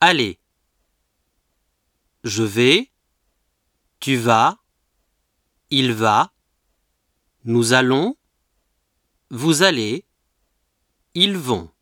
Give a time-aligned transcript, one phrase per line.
[0.00, 0.38] Allez.
[2.22, 2.92] Je vais,
[3.98, 4.58] tu vas,
[5.70, 6.32] il va,
[7.44, 8.16] nous allons,
[9.30, 10.06] vous allez,
[11.14, 11.72] ils vont.